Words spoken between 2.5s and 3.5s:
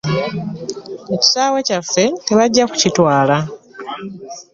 kukitwala.